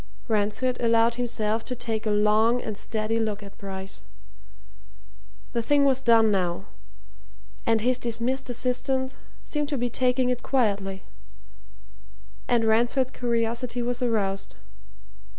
[0.27, 4.01] Ransford allowed himself to take a long and steady look at Bryce.
[5.53, 6.65] The thing was done now,
[7.67, 11.03] and his dismissed assistant seemed to be taking it quietly
[12.47, 14.55] and Ransford's curiosity was aroused.